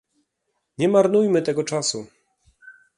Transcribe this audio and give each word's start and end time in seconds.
Nie 0.77 0.89
marnujmy 0.89 1.41
tego 1.41 1.63
czasu 1.63 2.05